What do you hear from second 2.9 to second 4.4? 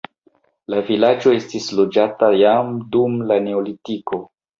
dum la neolitiko.